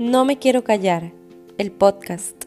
[0.00, 1.12] No me quiero callar,
[1.58, 2.44] el podcast.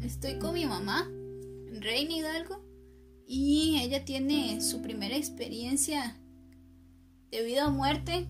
[0.00, 1.10] Estoy con mi mamá,
[1.72, 2.64] Reina Hidalgo,
[3.26, 6.20] y ella tiene su primera experiencia
[7.32, 8.28] de vida o muerte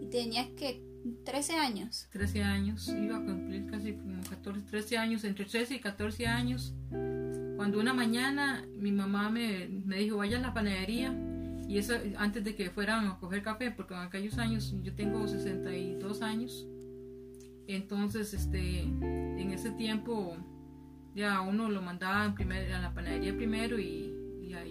[0.00, 0.84] y tenía que
[1.24, 2.06] 13 años.
[2.12, 6.76] 13 años, iba a cumplir casi como 14, 13 años, entre 13 y 14 años
[7.66, 11.12] cuando una mañana mi mamá me, dijo, vaya a la panadería,
[11.66, 15.26] y eso antes de que fueran a coger café, porque en aquellos años yo tengo
[15.26, 16.64] 62 años,
[17.66, 20.36] entonces este, en ese tiempo
[21.16, 24.14] ya uno lo mandaba a la panadería primero y,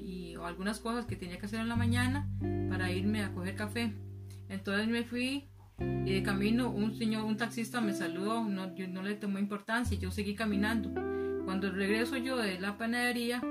[0.02, 2.30] y, algunas cosas que tenía que hacer en la mañana
[2.70, 3.94] para irme a coger café.
[4.48, 5.50] Entonces me fui
[5.80, 9.98] y de camino un señor, un taxista me saludó, no, yo no le tomó importancia,
[10.00, 10.94] yo seguí caminando.
[11.46, 13.42] Cuando regreso yo de la panadería,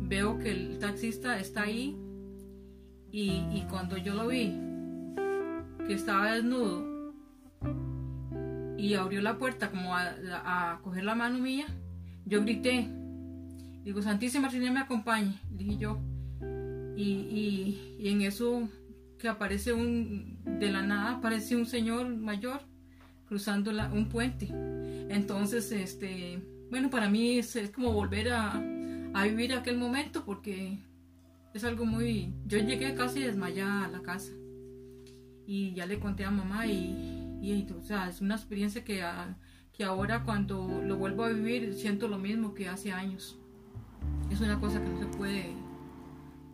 [0.00, 1.96] veo que el taxista está ahí
[3.12, 4.56] y, cuando yo lo vi,
[5.86, 7.12] que estaba desnudo
[8.78, 11.66] y abrió la puerta como a, coger la mano mía,
[12.24, 12.88] yo grité,
[13.82, 16.00] digo, Santísima Señora me acompañe, dije yo.
[16.96, 18.68] Y, y, en eso
[19.18, 22.60] que aparece un, de la nada, aparece un señor mayor
[23.26, 24.48] cruzando un puente.
[25.08, 26.40] Entonces, este,
[26.70, 28.62] bueno, para mí es, como volver a,
[29.14, 30.78] a, vivir aquel momento porque
[31.52, 32.32] es algo muy...
[32.46, 34.32] Yo llegué casi desmayada a la casa
[35.46, 39.04] y ya le conté a mamá y, y o sea, es una experiencia que,
[39.72, 43.36] que ahora cuando lo vuelvo a vivir siento lo mismo que hace años.
[44.30, 45.54] Es una cosa que no se puede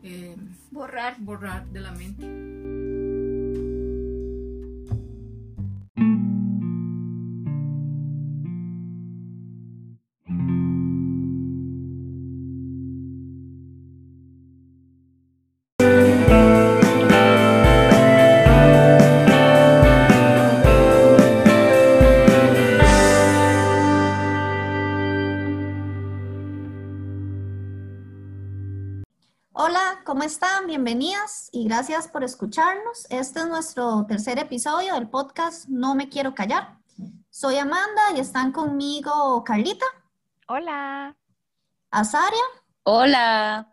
[0.03, 0.37] eh,
[0.71, 1.17] borrar.
[1.21, 2.76] borrar de la mente.
[30.27, 30.67] Están?
[30.67, 33.07] Bienvenidas y gracias por escucharnos.
[33.11, 36.81] Este es nuestro tercer episodio del podcast No me quiero callar.
[37.31, 39.87] Soy Amanda y están conmigo Carlita.
[40.49, 41.17] Hola.
[41.93, 42.43] Azaria.
[42.83, 43.73] Hola.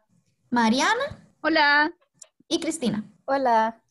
[0.51, 1.27] Mariana.
[1.41, 1.91] Hola.
[2.47, 3.03] Y Cristina.
[3.25, 3.81] Hola.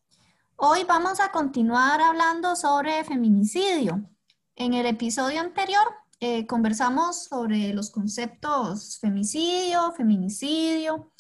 [0.55, 4.09] Hoy vamos a continuar hablando sobre feminicidio.
[4.55, 11.11] En el episodio anterior eh, conversamos sobre los conceptos femicidio, feminicidio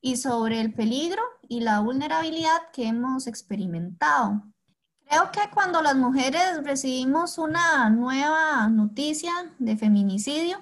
[0.00, 4.42] y sobre el peligro y la vulnerabilidad que hemos experimentado.
[5.06, 10.58] Creo que cuando las mujeres recibimos una nueva noticia de feminicidio,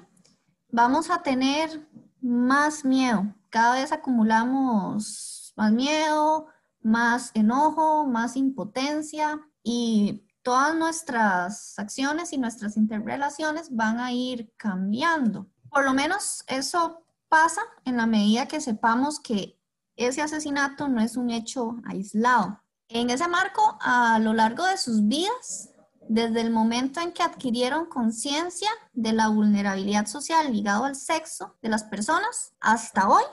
[0.71, 1.87] vamos a tener
[2.21, 3.26] más miedo.
[3.50, 6.47] Cada vez acumulamos más miedo,
[6.82, 15.47] más enojo, más impotencia y todas nuestras acciones y nuestras interrelaciones van a ir cambiando.
[15.69, 19.59] Por lo menos eso pasa en la medida que sepamos que
[19.97, 22.62] ese asesinato no es un hecho aislado.
[22.89, 25.71] En ese marco, a lo largo de sus vidas,
[26.09, 31.69] desde el momento en que adquirieron conciencia de la vulnerabilidad social ligado al sexo de
[31.69, 33.25] las personas hasta hoy,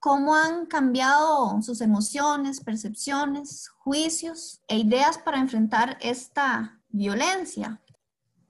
[0.00, 7.80] cómo han cambiado sus emociones, percepciones, juicios e ideas para enfrentar esta violencia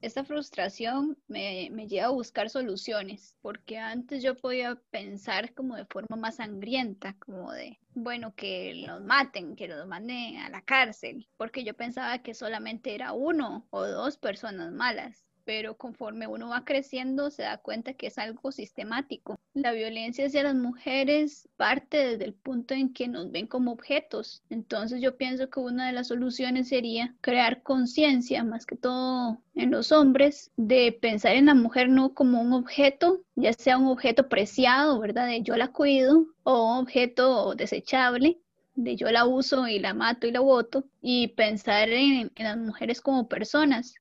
[0.03, 6.17] esta frustración me, lleva a buscar soluciones, porque antes yo podía pensar como de forma
[6.17, 11.65] más sangrienta, como de, bueno, que los maten, que los manden a la cárcel, porque
[11.65, 17.29] yo pensaba que solamente era uno o dos personas malas pero conforme uno va creciendo
[17.31, 19.41] se da cuenta que es algo sistemático.
[19.55, 24.43] La violencia hacia las mujeres parte desde el punto en que nos ven como objetos.
[24.49, 29.71] Entonces yo pienso que una de las soluciones sería crear conciencia, más que todo en
[29.71, 34.31] los hombres, de pensar en la mujer no como un objeto, ya sea un objeto
[34.31, 35.27] preciado, ¿verdad?
[35.27, 38.41] De yo la cuido, o un objeto desechable,
[38.75, 42.57] de yo la uso y la mato y la voto, y pensar en, en las
[42.57, 43.97] mujeres como personas,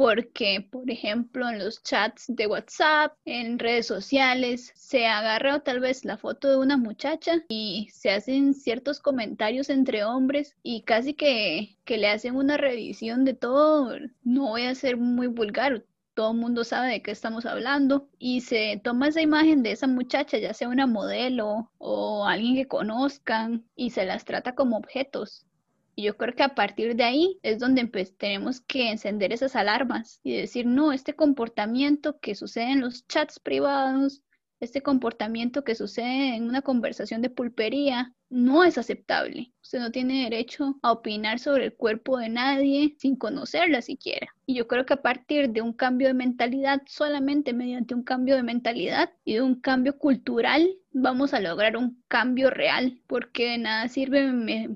[0.00, 6.06] porque, por ejemplo, en los chats de WhatsApp, en redes sociales, se agarra tal vez
[6.06, 11.76] la foto de una muchacha y se hacen ciertos comentarios entre hombres y casi que,
[11.84, 13.94] que le hacen una revisión de todo.
[14.22, 18.40] No voy a ser muy vulgar, todo el mundo sabe de qué estamos hablando y
[18.40, 23.66] se toma esa imagen de esa muchacha, ya sea una modelo o alguien que conozcan
[23.76, 25.46] y se las trata como objetos.
[25.94, 30.20] Y yo creo que a partir de ahí es donde tenemos que encender esas alarmas
[30.22, 34.22] y decir, no, este comportamiento que sucede en los chats privados,
[34.60, 39.52] este comportamiento que sucede en una conversación de pulpería no es aceptable.
[39.62, 44.28] Usted no tiene derecho a opinar sobre el cuerpo de nadie sin conocerla siquiera.
[44.46, 48.36] Y yo creo que a partir de un cambio de mentalidad, solamente mediante un cambio
[48.36, 53.88] de mentalidad y de un cambio cultural, vamos a lograr un cambio real, porque nada
[53.88, 54.32] sirve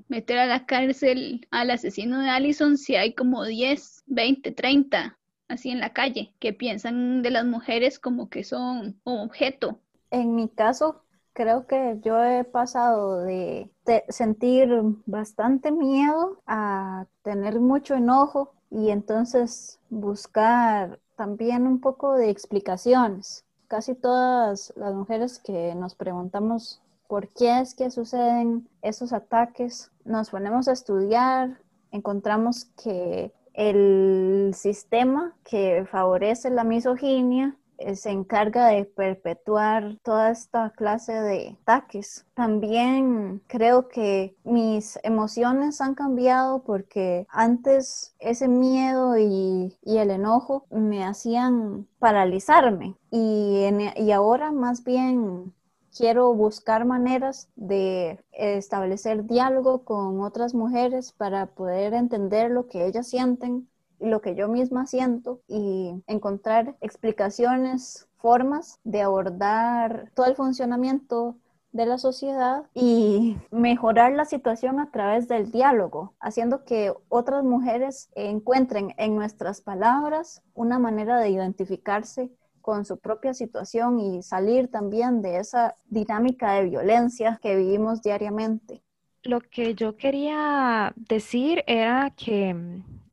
[0.07, 5.17] meter a la cárcel al asesino de Allison si hay como 10, 20, 30
[5.47, 9.79] así en la calle, que piensan de las mujeres como que son un objeto.
[10.09, 11.04] En mi caso,
[11.35, 13.69] creo que yo he pasado de,
[14.09, 14.69] sentir
[15.05, 23.45] bastante miedo a tener mucho enojo y entonces buscar también un poco de explicaciones.
[23.67, 30.29] Casi todas las mujeres que nos preguntamos por qué es que suceden esos ataques, nos
[30.29, 31.59] ponemos a estudiar,
[31.91, 37.55] encontramos que el sistema que favorece la misoginia
[37.95, 42.25] se encarga de perpetuar toda esta clase de ataques.
[42.33, 51.03] También creo que mis emociones han cambiado porque antes ese miedo y, el enojo me
[51.05, 55.53] hacían paralizarme y, y ahora más bien
[55.95, 63.07] quiero buscar maneras de establecer diálogo con otras mujeres para poder entender lo que ellas
[63.07, 63.69] sienten
[63.99, 71.35] lo que yo misma siento y encontrar explicaciones, formas de abordar todo el funcionamiento
[71.71, 78.09] de la sociedad y mejorar la situación a través del diálogo, haciendo que otras mujeres
[78.15, 82.31] encuentren en nuestras palabras una manera de identificarse
[82.61, 88.81] con su propia situación y salir también de esa dinámica de violencia que vivimos diariamente.
[89.21, 92.55] Lo que yo quería decir era que,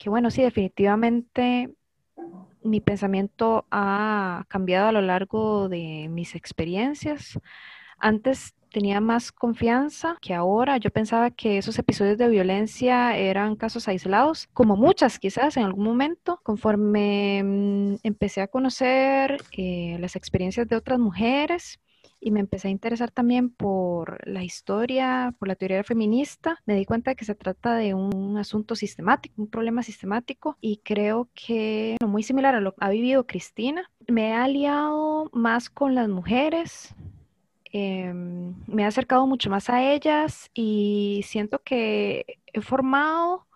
[0.02, 1.76] que bueno, sí, definitivamente
[2.64, 7.38] mi pensamiento ha cambiado a lo largo de mis experiencias.
[7.98, 10.78] Antes tenía más confianza que ahora.
[10.78, 15.84] Yo pensaba que esos episodios de violencia eran casos aislados, como muchas quizás en algún
[15.84, 16.40] momento.
[16.42, 21.78] Conforme mm, empecé a conocer eh, las experiencias de otras mujeres,
[22.22, 26.84] y me empecé a interesar también por la historia, por la teoría feminista, me di
[26.84, 31.96] cuenta de que se trata de un asunto sistemático, un problema sistemático y creo que
[32.06, 33.90] muy similar a lo que ha vivido Cristina.
[34.06, 36.94] Me he aliado más con las mujeres,
[37.72, 43.46] Em, me he acercado mucho más a ellas y siento que he formado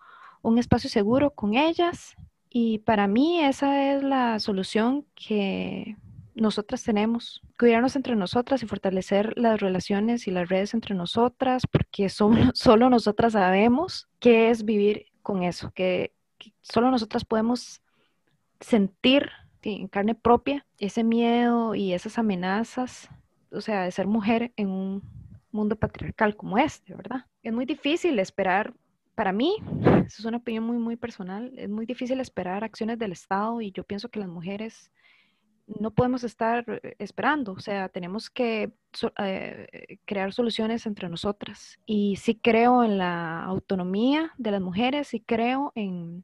[0.41, 2.15] un espacio seguro con ellas
[2.49, 5.97] y para mí esa es la solución que
[6.37, 12.09] nosotras tenemos, cuidarnos entre nosotras y fortalecer las relaciones y las redes entre nosotras, porque
[12.09, 16.13] solo, solo nosotras sabemos qué es vivir con eso, que,
[16.61, 17.81] solo nosotras podemos
[18.59, 19.29] sentir
[19.63, 23.09] en carne propia ese miedo y esas amenazas
[23.51, 25.01] o sea, de ser mujer en un
[25.51, 27.25] mundo patriarcal como este, ¿verdad?
[27.43, 28.73] Es muy difícil esperar,
[29.15, 29.55] para mí,
[30.05, 33.83] es una opinión muy, muy personal, es muy difícil esperar acciones del Estado y yo
[33.83, 34.91] pienso que las mujeres
[35.67, 38.71] no podemos estar eh, esperando, o sea, tenemos que
[39.19, 41.77] eh, crear soluciones entre nosotras.
[41.85, 46.23] Y sí creo en la autonomía de las mujeres, sí creo en,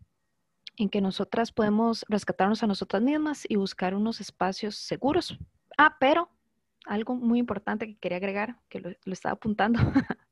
[0.77, 5.37] en que nosotras podemos rescatarnos a nosotras mismas y buscar unos espacios seguros.
[5.77, 6.29] Ah, pero
[6.85, 9.79] algo muy importante que quería agregar, que lo, estaba apuntando,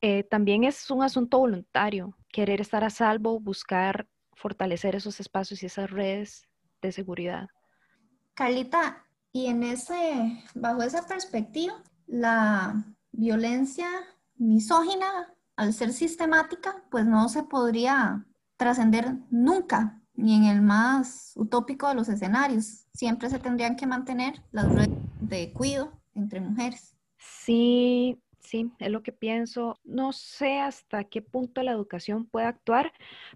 [0.00, 5.66] eh, también es un asunto voluntario, querer estar a salvo, buscar fortalecer esos espacios y
[5.66, 6.48] esas redes
[6.80, 7.48] de seguridad.
[8.40, 9.04] Carlita,
[9.34, 11.74] y en ese, bajo esa perspectiva,
[12.06, 13.86] la violencia
[14.38, 18.24] misógina, al ser sistemática, pues no se podría
[18.56, 22.86] trascender nunca ni en el más utópico de los escenarios.
[22.94, 26.96] Siempre se tendrían que mantener las redes de cuido entre mujeres.
[27.18, 29.78] Sí, sí, es lo que pienso.
[29.84, 32.92] No sé hasta qué punto la educación puede actuar,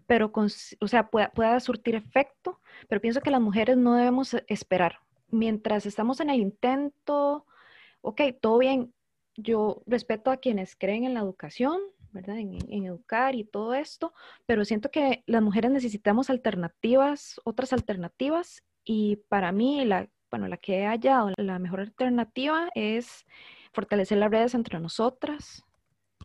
[0.07, 0.49] pero con,
[0.81, 4.99] o sea, pueda, pueda surtir efecto, pero pienso que las mujeres no debemos esperar.
[5.31, 7.47] Mientras estamos en el intento,
[8.01, 8.93] ok, todo bien,
[9.37, 11.81] yo respeto a quienes creen en la educación,
[12.13, 12.39] ¿verdad?
[12.39, 14.13] En, educar y todo esto,
[14.47, 20.59] pero siento que las mujeres necesitamos alternativas, otras alternativas, y para mí, la, bueno, la
[20.59, 23.25] que he hallado, la mejor alternativa es
[23.75, 25.63] fortalecer las redes entre nosotras,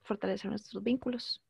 [0.04, 1.42] fortalecer nuestros vínculos.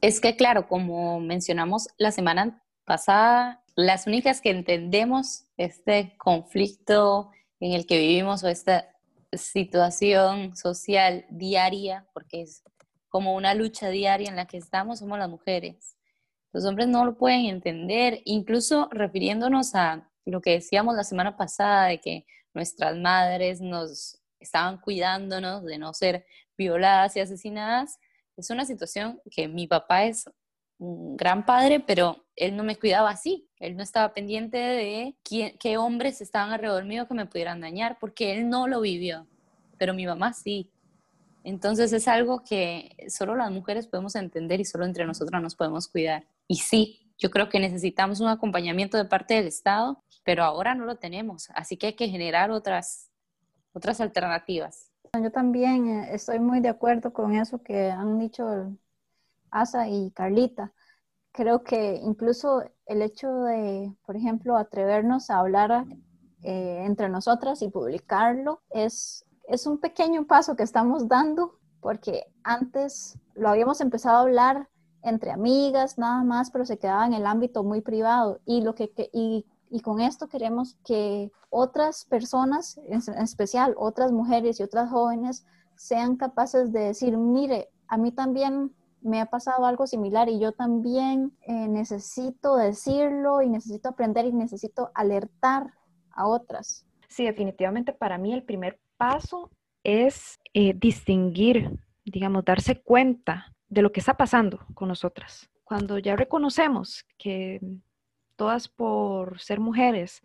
[0.00, 7.72] Es que, claro, como mencionamos la semana pasada, las únicas que entendemos este conflicto en
[7.72, 8.94] el que vivimos o esta
[9.32, 12.62] situación social diaria, porque es
[13.08, 15.96] como una lucha diaria en la que estamos somos las mujeres.
[16.52, 21.86] Los hombres no lo pueden entender, incluso refiriéndonos a lo que decíamos la semana pasada
[21.86, 26.24] de que nuestras madres nos estaban cuidándonos de no ser
[26.56, 27.98] violadas y asesinadas.
[28.36, 30.30] Es una situación que mi papá es
[30.78, 33.48] un gran padre, pero él no me cuidaba así.
[33.58, 38.32] Él no estaba pendiente de qué hombres estaban alrededor mío que me pudieran dañar, porque
[38.32, 39.26] él no lo vivió,
[39.78, 40.70] pero mi mamá sí.
[41.44, 45.88] Entonces es algo que solo las mujeres podemos entender y solo entre nosotras nos podemos
[45.88, 46.26] cuidar.
[46.48, 50.84] Y sí, yo creo que necesitamos un acompañamiento de parte del Estado, pero ahora no
[50.84, 53.05] lo tenemos, así que hay que generar otras,
[53.76, 54.90] otras alternativas.
[55.22, 58.72] Yo también eh, estoy muy de acuerdo con eso que han dicho
[59.50, 60.72] Asa y Carlita.
[61.32, 65.84] Creo que incluso el hecho de, por ejemplo, atrevernos a hablar
[66.42, 73.18] eh, entre nosotras y publicarlo es, es un pequeño paso que estamos dando porque antes
[73.34, 74.68] lo habíamos empezado a hablar
[75.02, 78.90] entre amigas nada más, pero se quedaba en el ámbito muy privado y lo que,
[79.12, 85.44] y, y con esto queremos que otras personas, en especial otras mujeres y otras jóvenes,
[85.76, 90.52] sean capaces de decir, mire, a mí también me ha pasado algo similar y yo
[90.52, 95.72] también eh, necesito decirlo y necesito aprender y necesito alertar
[96.10, 96.86] a otras.
[97.08, 99.50] Sí, definitivamente para mí el primer paso
[99.84, 101.70] es eh, distinguir,
[102.04, 105.48] digamos, darse cuenta de lo que está pasando con nosotras.
[105.62, 107.60] Cuando ya reconocemos que
[108.36, 110.22] todas por ser mujeres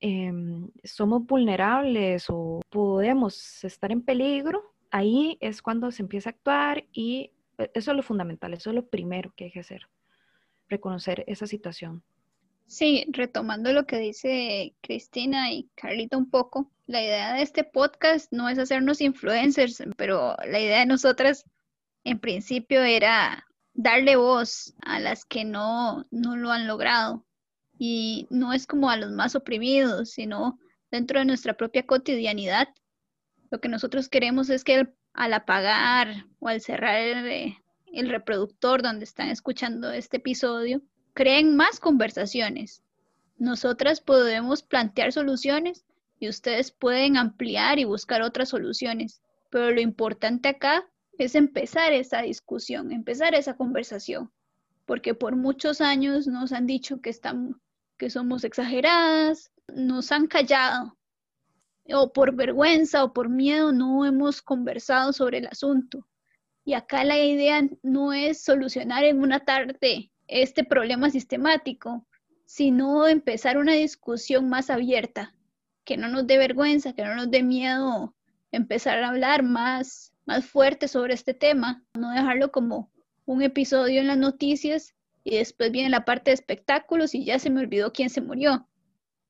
[0.00, 6.86] em, somos vulnerables o podemos estar en peligro, ahí es cuando se empieza a actuar
[6.92, 9.88] y e, eso es lo fundamental, eso es lo primero que hay que hacer,
[10.68, 12.02] reconocer esa situación.
[12.66, 18.30] Sí, retomando lo que dice Cristina y Carlita un poco, la idea de este podcast
[18.30, 21.44] no es hacernos influencers, pero la idea de nosotras
[22.04, 27.24] en principio era darle voz a las que no, no lo han logrado.
[27.78, 30.58] Y no es como a los más oprimidos, sino
[30.90, 32.68] dentro de nuestra propia cotidianidad.
[33.50, 37.54] Lo que nosotros queremos es que al apagar o al cerrar el,
[37.92, 40.82] el reproductor donde están escuchando este episodio,
[41.14, 42.82] creen más conversaciones.
[43.38, 45.84] Nosotras podemos plantear soluciones
[46.20, 49.20] y ustedes pueden ampliar y buscar otras soluciones.
[49.50, 50.84] Pero lo importante acá
[51.18, 54.30] es empezar esa discusión, empezar esa conversación,
[54.86, 57.56] porque por muchos años nos han dicho que, estamos,
[57.98, 60.96] que somos exageradas, nos han callado,
[61.92, 66.06] o por vergüenza o por miedo no hemos conversado sobre el asunto.
[66.64, 72.06] Y acá la idea no es solucionar en una tarde este problema sistemático,
[72.44, 75.34] sino empezar una discusión más abierta,
[75.84, 78.14] que no nos dé vergüenza, que no nos dé miedo
[78.50, 82.92] empezar a hablar más más fuerte sobre este tema, no dejarlo como
[83.24, 84.94] un episodio en las noticias
[85.28, 88.66] y después viene la parte de espectáculos y ya se me olvidó quién se murió,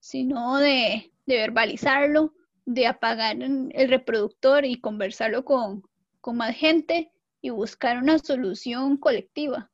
[0.01, 5.83] sino de, de verbalizarlo, de apagar el reproductor y conversarlo con,
[6.21, 9.71] con más gente y buscar una solución colectiva.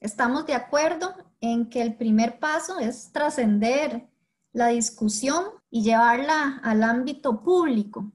[0.00, 4.08] Estamos de acuerdo en que el primer paso es trascender
[4.52, 8.12] la discusión y llevarla al ámbito público,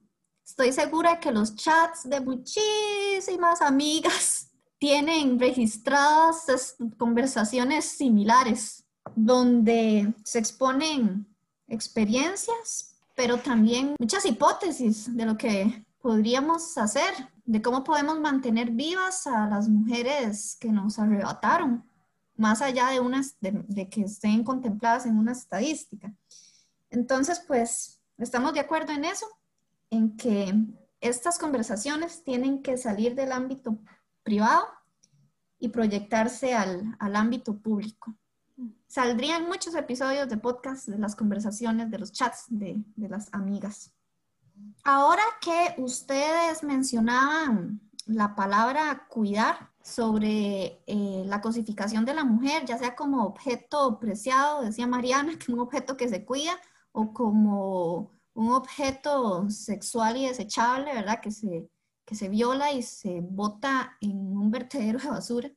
[0.48, 4.47] Estoy segura que los chats de muchísimas amigas
[4.80, 11.28] tienen registradas conversaciones similares donde se exponen
[11.68, 17.14] experiencias, pero también muchas hipótesis de lo que podríamos hacer,
[17.46, 21.84] de cómo podemos mantener vivas a las mujeres que nos arrebataron,
[22.36, 26.14] más allá de, unas, de que estén contempladas en una estadística.
[26.90, 29.26] Entonces, pues, estamos de acuerdo en eso
[29.90, 30.54] en que
[31.02, 33.78] estas conversaciones tienen que salir del ámbito
[34.28, 34.68] privado
[35.58, 38.14] y proyectarse al, ámbito público.
[38.86, 43.94] Saldrían muchos episodios de podcast de las conversaciones, de los chats de, las amigas.
[44.84, 52.78] Ahora que ustedes mencionaban la palabra cuidar sobre eh, la cosificación de la mujer, ya
[52.78, 56.60] sea como objeto preciado, decía Mariana, que un objeto que se cuida,
[56.92, 61.22] o como un objeto sexual y desechable, ¿verdad?
[61.22, 61.70] Que se,
[62.08, 65.52] que se viola y se bota en un vertedero de basura.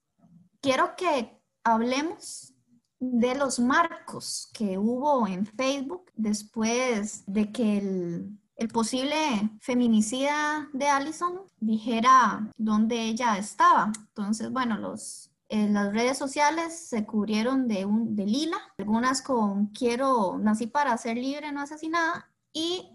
[0.61, 2.53] Quiero que hablemos
[2.99, 9.17] de los marcos que hubo en Facebook después de que el, el posible
[9.61, 13.93] feminicida de Allison dijera dónde ella estaba.
[14.09, 19.69] Entonces, bueno, los, en las redes sociales se cubrieron de, un, de lila, algunas con
[19.69, 22.91] quiero, nací para ser libre, no asesinada, y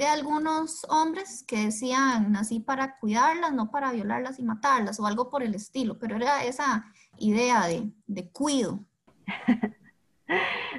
[0.00, 5.28] de algunos hombres que decían nací para cuidarlas, no para violarlas y matarlas o algo
[5.28, 6.86] por el estilo, pero era esa
[7.18, 8.80] idea de, de cuido.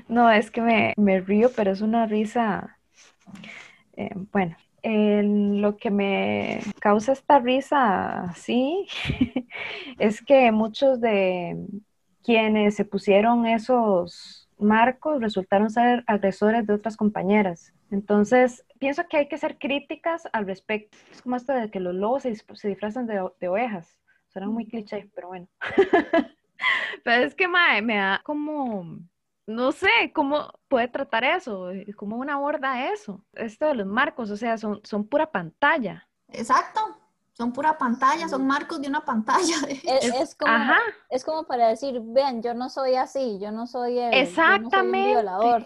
[0.08, 2.80] no, es que me, me, río, pero es una risa,
[3.96, 8.88] eh, bueno, lo que me causa esta risa, sí,
[10.00, 11.64] es que muchos de
[12.24, 17.72] quienes se pusieron esos marcos resultaron ser agresores de otras compañeras.
[17.92, 20.98] Entonces, pienso que hay que ser críticas al respecto.
[21.12, 22.30] Es como esto de que los lobos se,
[22.68, 24.00] disfrazan de, de ovejas.
[24.30, 25.48] Suena muy cliché, pero bueno.
[27.04, 28.98] pero es que me da como
[29.52, 33.24] no sé cómo puede tratar eso, cómo una aborda eso.
[33.34, 36.08] Esto de los marcos, o sea, son, son pura pantalla.
[36.30, 36.80] Exacto,
[37.34, 39.56] son pura pantalla, son marcos de una pantalla.
[39.84, 40.54] Es, como,
[41.10, 45.08] es como para decir, vean, yo no soy así, yo no soy el, Exactamente.
[45.08, 45.66] violador.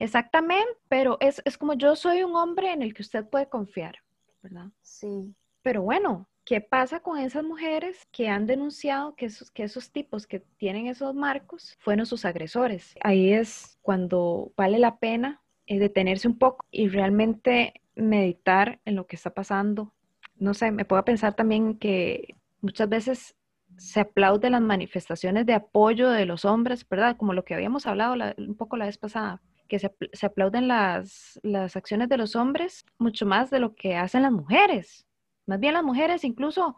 [0.00, 3.96] Exactamente, pero es, es como yo soy un hombre en el que usted puede confiar,
[4.42, 4.66] ¿verdad?
[4.82, 5.34] Sí.
[5.62, 10.26] Pero bueno, ¿Qué pasa con esas mujeres que han denunciado que esos, que esos tipos
[10.26, 12.96] que tienen esos marcos fueron sus agresores?
[13.02, 19.06] Ahí es cuando vale la pena eh, detenerse un poco y realmente meditar en lo
[19.06, 19.92] que está pasando.
[20.36, 23.36] No sé, me puedo pensar también que muchas veces
[23.76, 27.16] se aplauden las manifestaciones de apoyo de los hombres, ¿verdad?
[27.16, 29.40] Como lo que habíamos hablado un poco la vez pasada,
[29.70, 33.96] que se, se aplauden las, las acciones de los hombres mucho más de lo que
[33.96, 35.06] hacen las mujeres.
[35.46, 36.76] Más bien las mujeres incluso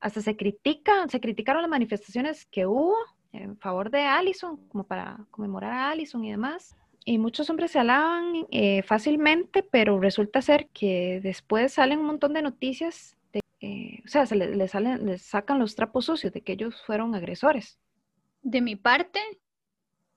[0.00, 2.96] hasta se critican, se criticaron las manifestaciones que hubo
[3.32, 6.74] en favor de Allison, como para conmemorar a Allison y demás.
[7.04, 12.32] Y muchos hombres se alaban eh, fácilmente, pero resulta ser que después salen un montón
[12.32, 16.52] de noticias, de, o sea, se les, salen, les sacan los trapos sucios de que
[16.52, 17.78] ellos fueron agresores.
[18.42, 19.20] De mi parte,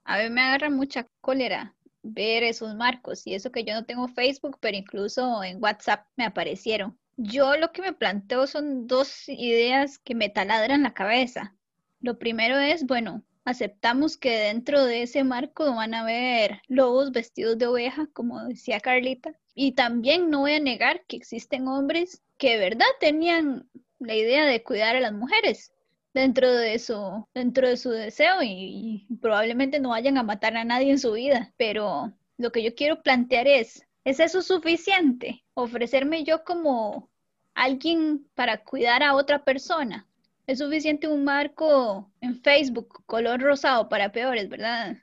[0.06, 4.07] a mí me agarra mucha cólera ver esos marcos y eso que yo no tengo
[4.07, 7.00] Facebook, pero incluso en WhatsApp me aparecieron.
[7.17, 11.55] Yo lo que me planteo son dos ideas que me taladran la cabeza.
[12.00, 17.57] Lo primero es, bueno, aceptamos que dentro de ese marco van a haber lobos vestidos
[17.57, 22.51] de oveja, como decía Carlita, y también no voy a negar que existen hombres que
[22.51, 25.73] de verdad tenían la idea de cuidar a las mujeres
[26.14, 30.92] dentro de su, dentro de su deseo y, probablemente no vayan a matar a nadie
[30.92, 35.46] en su vida, pero lo que yo quiero plantear es, ¿Es eso suficiente?
[35.54, 37.10] Ofrecerme yo como
[37.54, 40.08] alguien para cuidar a otra persona.
[40.46, 44.98] Es suficiente un marco en Facebook color rosado para peores, ¿verdad?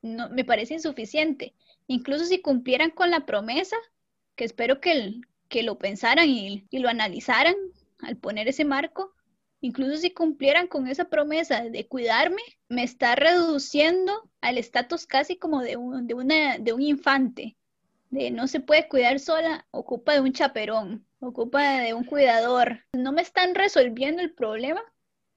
[0.00, 1.54] No, me parece insuficiente.
[1.86, 3.76] Incluso si cumplieran con la promesa,
[4.36, 7.54] que espero que, que lo pensaran y, lo analizaran
[8.00, 9.14] al poner ese marco,
[9.60, 15.62] incluso si cumplieran con esa promesa de cuidarme, me está reduciendo al estatus casi como
[15.62, 17.56] de un, de, una, de un infante
[18.10, 22.84] de no se puede cuidar sola, ocupa de un chaperón, ocupa de un cuidador.
[22.92, 24.82] No me están resolviendo el problema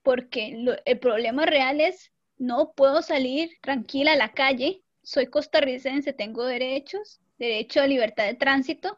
[0.04, 0.56] porque
[0.86, 7.20] el problema real es no puedo salir tranquila a la calle, soy costarricense, tengo derechos,
[7.38, 8.98] derecho a libertad de tránsito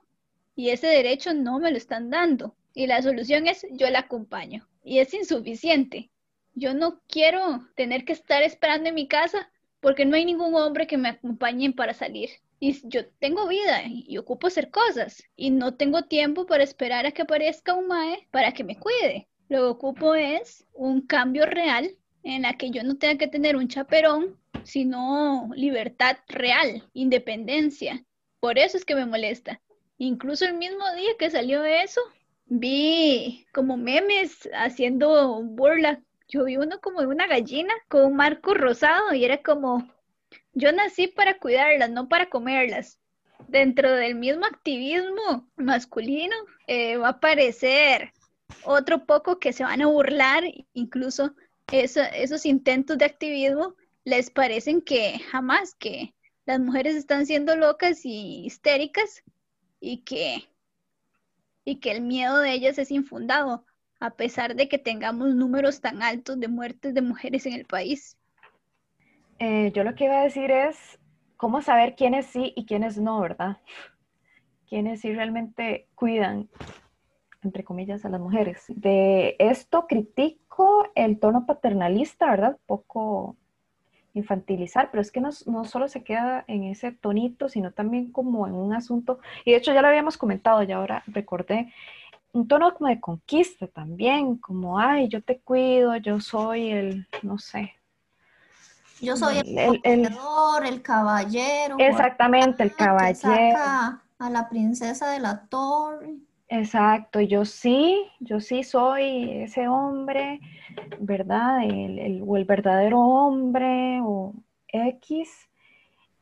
[0.55, 2.55] y ese derecho no me lo están dando.
[2.73, 6.11] Y la solución es yo la acompaño y es insuficiente.
[6.53, 10.87] Yo no quiero tener que estar esperando en mi casa porque no hay ningún hombre
[10.87, 12.29] que me acompañe para salir
[12.63, 17.11] y yo tengo vida y ocupo hacer cosas y no tengo tiempo para esperar a
[17.11, 19.27] que aparezca un mae para que me cuide.
[19.49, 21.89] Lo que ocupo es un cambio real
[22.23, 28.05] en la que yo no tenga que tener un chaperón, sino libertad real, independencia.
[28.39, 29.59] Por eso es que me molesta.
[29.97, 32.01] Incluso el mismo día que salió eso,
[32.53, 36.01] vi como memes haciendo burla.
[36.27, 39.89] Yo vi uno como de una gallina con un marco rosado y era como,
[40.53, 42.99] yo nací para cuidarlas, no para comerlas.
[43.47, 46.35] Dentro del mismo activismo masculino
[46.67, 48.11] eh, va a aparecer
[48.65, 51.33] otro poco que se van a burlar, incluso
[51.71, 56.13] esos intentos de activismo les parecen que jamás que
[56.45, 59.23] las mujeres están siendo locas y histéricas
[59.79, 60.49] y que,
[61.65, 63.65] y que el miedo de ellas es infundado,
[63.99, 68.17] a pesar de que tengamos números tan altos de muertes de mujeres en el país.
[69.39, 70.99] Eh, yo lo que iba a decir es
[71.37, 73.57] cómo saber quiénes sí y quiénes no, ¿verdad?
[74.67, 76.49] Quiénes sí realmente cuidan,
[77.41, 78.65] entre comillas, a las mujeres.
[78.67, 82.57] De esto critico el tono paternalista, ¿verdad?
[82.65, 83.37] Poco
[84.13, 88.47] infantilizar, pero es que no, no, solo se queda en ese tonito, sino también como
[88.47, 91.73] en un asunto, y de hecho ya lo habíamos comentado, y ahora recordé,
[92.33, 97.37] un tono como de conquista también, como, ay, yo te cuido, yo soy el, no
[97.37, 97.73] sé,
[99.01, 100.15] yo soy el, el,
[100.63, 101.75] el caballero.
[101.79, 103.57] Exactamente, el caballero.
[103.57, 106.17] a la princesa de la torre.
[106.51, 110.41] Exacto, yo sí, yo sí soy ese hombre,
[110.99, 111.63] ¿verdad?
[111.63, 114.33] El, o el verdadero hombre o
[114.67, 115.49] X.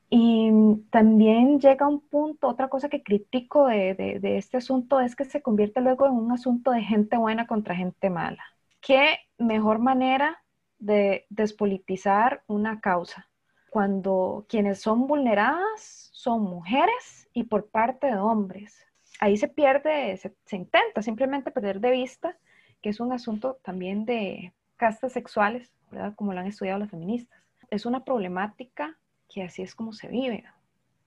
[0.10, 0.52] Y
[0.92, 5.26] también llega un punto, otra cosa que critico de, de, de, este asunto es que
[5.26, 8.44] se convierte luego en un asunto de gente buena contra gente mala.
[8.82, 10.44] ¿Qué mejor manera
[10.80, 13.30] de despolitizar una causa?
[13.72, 18.89] Cuando quienes son vulneradas son mujeres y por parte de hombres.
[19.20, 22.38] Ahí se pierde, se, intenta simplemente perder de vista
[22.82, 25.72] que es un asunto también de castas sexuales.
[26.16, 27.38] Como lo han estudiado las feministas.
[27.70, 30.46] Es una problemática que así es como se vive.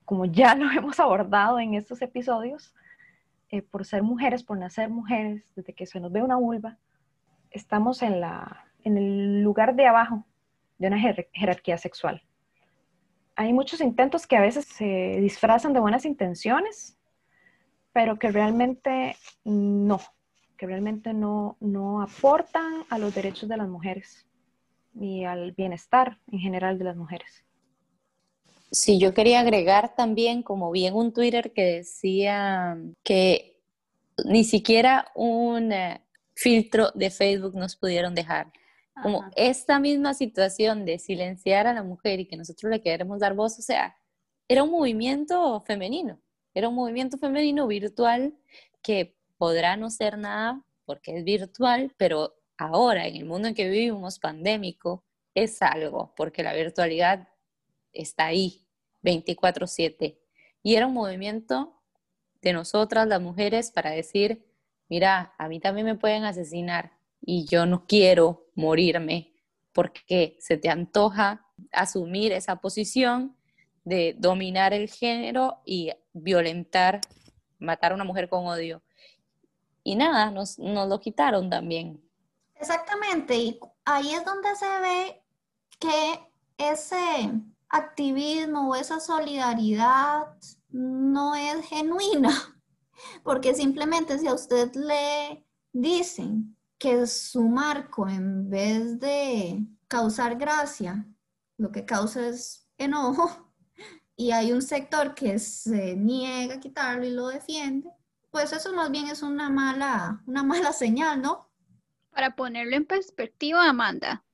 [0.04, 2.74] Como ya lo hemos abordado en estos episodios,
[3.48, 6.78] eh, por ser mujeres, por nacer mujeres, desde que se nos ve una vulva,
[7.50, 10.26] estamos en, la, en el lugar de abajo
[10.78, 12.22] de una jer jerarquía sexual.
[13.36, 16.98] Hay muchos intentos que a veces se disfrazan de buenas intenciones,
[17.92, 20.00] pero que realmente no,
[20.56, 24.26] que realmente no, no aportan a los derechos de las mujeres
[24.94, 27.44] y al bienestar en general de las mujeres.
[28.70, 33.60] Sí, yo quería agregar también, como vi en un Twitter que decía que
[34.24, 36.02] ni siquiera un eh,
[36.34, 38.50] filtro de Facebook nos pudieron dejar.
[39.02, 43.34] Como esta misma situación de silenciar a la mujer y que nosotros le queremos dar
[43.34, 43.96] voz, o sea,
[44.48, 46.20] era un movimiento femenino,
[46.54, 48.34] era un movimiento femenino virtual
[48.82, 53.68] que podrá no ser nada porque es virtual, pero ahora en el mundo en que
[53.68, 57.28] vivimos pandémico es algo, porque la virtualidad
[57.92, 58.66] está ahí
[59.02, 60.18] 24/7.
[60.62, 61.80] Y era un movimiento
[62.40, 64.44] de nosotras, las mujeres, para decir,
[64.88, 69.32] mira, a mí también me pueden asesinar y yo no quiero morirme
[69.72, 73.36] porque se te antoja asumir esa posición
[73.84, 77.00] de dominar el género y violentar,
[77.58, 78.82] matar a una mujer con odio.
[79.82, 82.02] Y nada, nos, nos lo quitaron también.
[82.54, 85.24] Exactamente, y ahí es donde se ve
[85.80, 86.20] que
[86.58, 87.32] ese
[87.68, 90.36] activismo o esa solidaridad
[90.68, 92.30] no es genuina,
[93.24, 101.06] porque simplemente si a usted le dicen que su marco en vez de causar gracia,
[101.56, 103.51] lo que causa es enojo,
[104.16, 107.90] y hay un sector que se niega a quitarlo y lo defiende,
[108.30, 111.50] pues eso más bien es una mala, una mala señal, ¿no?
[112.10, 114.24] Para ponerlo en perspectiva, Amanda,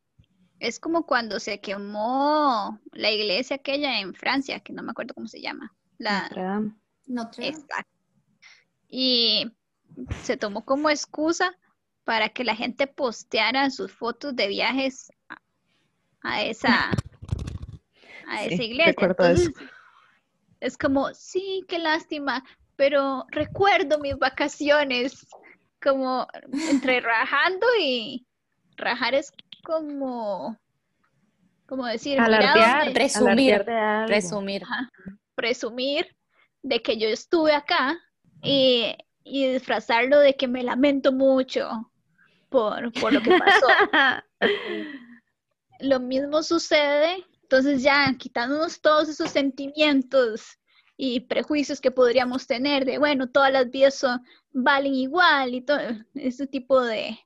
[0.59, 5.29] es como cuando se quemó la iglesia aquella en Francia, que no me acuerdo cómo
[5.29, 5.75] se llama.
[5.99, 6.23] La...
[6.23, 6.75] Notre Dame.
[7.07, 7.59] Notre Dame.
[7.59, 7.93] Exacto.
[8.89, 9.53] Y
[10.23, 11.57] se tomó como excusa
[12.05, 15.41] para que la gente posteara sus fotos de viajes a,
[16.23, 16.91] a esa,
[18.29, 18.87] a esa Sí, iglesia.
[18.93, 19.43] recuerdo eso.
[19.43, 19.69] Entonces,
[20.61, 22.45] es como, sí, qué lástima,
[22.77, 25.27] pero recuerdo mis vacaciones,
[25.83, 26.27] como
[26.71, 28.27] entre rajando y
[28.77, 29.33] rajar es
[29.65, 30.57] como,
[31.67, 34.63] como decir, Alardear, Presumir, alardear de presumir.
[34.65, 34.89] Ajá.
[35.35, 36.17] presumir
[36.63, 37.99] de que yo estuve acá
[38.43, 41.93] y, y disfrazarlo de que me lamento mucho
[42.49, 43.67] por, por lo que pasó.
[45.81, 50.59] Lo mismo sucede, entonces ya quitándonos todos esos sentimientos
[50.99, 55.79] y prejuicios que podríamos tener de, bueno, todas las vidas son, valen igual y todo
[56.15, 57.19] ese tipo de,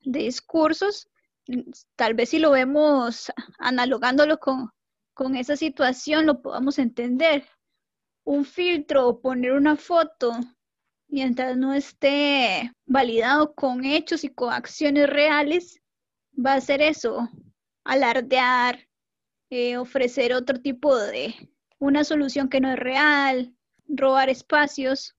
[0.00, 1.08] de discursos,
[1.94, 4.70] tal vez si lo vemos analogándolo con,
[5.12, 7.46] con esa situación lo podamos entender.
[8.24, 10.32] Un filtro o poner una foto
[11.06, 15.80] mientras no esté validado con hechos y con acciones reales,
[16.34, 17.28] va a ser eso,
[17.84, 18.88] alardear,
[19.54, 21.32] eh, ofrecer otro tipo de
[21.78, 23.54] una solución que no es real,
[23.86, 25.14] robar espacios.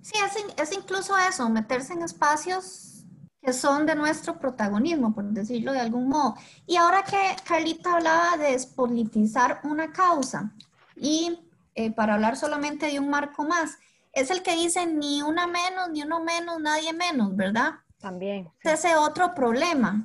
[0.00, 3.04] Sí, es, in- es incluso eso, meterse en espacios
[3.42, 6.36] que son de nuestro protagonismo, por decirlo de algún modo.
[6.66, 10.52] Y ahora que Carlita hablaba de despolitizar una causa,
[10.96, 11.38] y
[11.74, 13.78] eh, para hablar solamente de un marco más,
[14.12, 17.74] es el que dice ni una menos, ni uno menos, nadie menos, ¿verdad?
[17.98, 18.44] También.
[18.62, 18.68] sí.
[18.68, 20.02] Es ese otro problema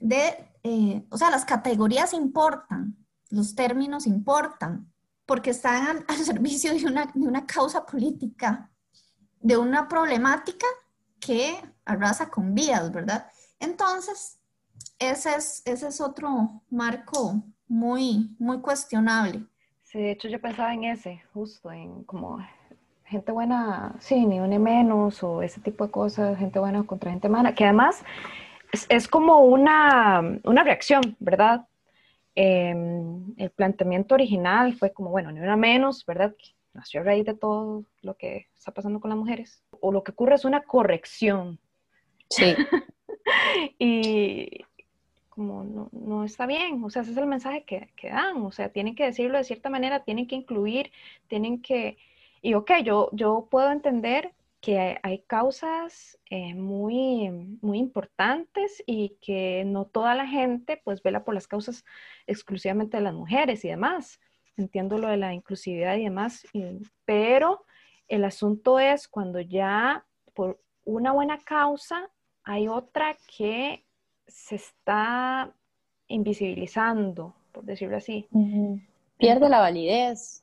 [0.00, 2.96] de, eh, o sea, las categorías importan,
[3.30, 4.90] los términos importan,
[5.26, 8.70] porque están al, al servicio de una, de una causa política,
[9.40, 10.66] de una problemática
[11.20, 13.26] que arrasa con vidas, ¿verdad?
[13.60, 14.40] Entonces,
[14.98, 19.44] ese es, ese es otro marco muy, muy cuestionable.
[19.82, 22.38] Sí, de hecho yo pensaba en ese, justo, en como
[23.04, 27.28] gente buena, sí, ni une menos, o ese tipo de cosas, gente buena contra gente
[27.28, 28.02] mala, que además
[28.74, 31.66] es, es como una, una reacción, ¿verdad?
[32.34, 36.34] Em, el planteamiento original fue como, bueno, ni una menos, ¿verdad?
[36.72, 39.62] Nació a raíz de todo lo que está pasando con las mujeres.
[39.80, 41.58] O lo que ocurre es una corrección.
[42.28, 42.54] Sí,
[43.78, 44.64] Y
[45.28, 48.52] como no, no, está bien, o sea, ese es el mensaje que, que, dan, o
[48.52, 50.92] sea, tienen que decirlo de cierta manera, tienen que incluir,
[51.26, 51.96] tienen que,
[52.40, 54.32] y ok, yo, yo puedo entender
[54.64, 57.28] que hay causas eh, muy,
[57.60, 61.84] muy importantes y que no toda la gente pues vela por las causas
[62.26, 64.20] exclusivamente de las mujeres y demás.
[64.56, 66.46] Entiendo lo de la inclusividad y demás,
[67.04, 67.66] pero
[68.08, 72.08] el asunto es cuando ya por una buena causa
[72.42, 73.84] hay otra que
[74.26, 75.52] se está
[76.08, 78.28] invisibilizando, por decirlo así.
[79.18, 80.42] Pierde la validez.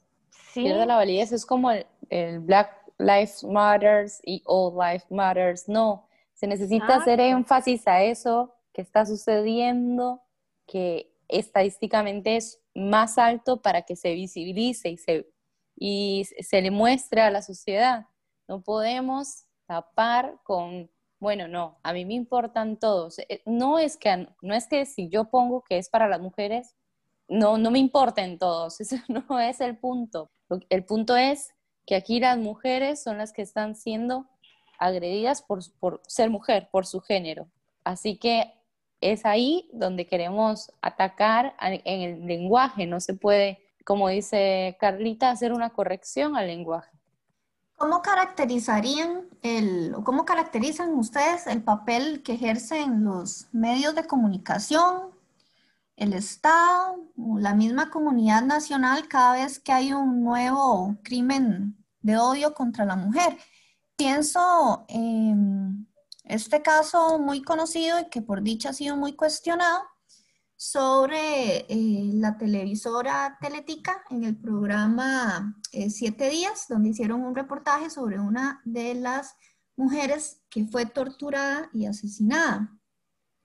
[0.53, 1.31] Pierde la validez.
[1.31, 5.67] Es como el, Black Lives Matters y All Lives Matters.
[5.67, 10.21] No, se necesita hacer énfasis a eso que está sucediendo,
[10.65, 15.29] que estadísticamente es más alto para que se visibilice y se,
[15.75, 18.05] y se le muestre a la sociedad.
[18.47, 20.89] No podemos tapar con
[21.21, 23.19] bueno, no, a mí me importan todos.
[23.19, 26.75] Eh, no es que, no es que si yo pongo que es para las mujeres,
[27.27, 28.79] no, no me importen todos.
[28.81, 30.31] Ese no es el punto.
[30.69, 31.53] El punto es
[31.91, 34.25] que aquí las mujeres son las que están siendo
[34.79, 37.49] agredidas por, por ser mujer, por su género.
[37.83, 38.53] Así que
[39.01, 42.87] es ahí donde queremos atacar en el lenguaje.
[42.87, 46.97] No se puede, como dice Carlita, hacer una corrección al lenguaje.
[47.75, 55.09] ¿Cómo caracterizarían el, cómo caracterizan ustedes el papel que ejercen los medios de comunicación,
[55.97, 62.53] el Estado la misma comunidad nacional cada vez que hay un nuevo crimen de odio
[62.53, 63.37] contra la mujer?
[63.95, 65.87] Pienso en
[66.23, 69.81] este caso muy conocido y que por dicha ha sido muy cuestionado,
[70.63, 77.89] sobre eh, la televisora Teletica en el programa eh, Siete Días, donde hicieron un reportaje
[77.89, 79.35] sobre una de las
[79.75, 82.79] mujeres que fue torturada y asesinada,